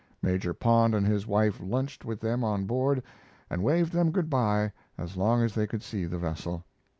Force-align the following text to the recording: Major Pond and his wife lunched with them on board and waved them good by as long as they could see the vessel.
Major 0.23 0.51
Pond 0.55 0.95
and 0.95 1.05
his 1.05 1.27
wife 1.27 1.59
lunched 1.63 2.03
with 2.05 2.21
them 2.21 2.43
on 2.43 2.65
board 2.65 3.03
and 3.51 3.63
waved 3.63 3.93
them 3.93 4.09
good 4.09 4.31
by 4.31 4.71
as 4.97 5.15
long 5.15 5.43
as 5.43 5.53
they 5.53 5.67
could 5.67 5.83
see 5.83 6.05
the 6.05 6.17
vessel. 6.17 6.65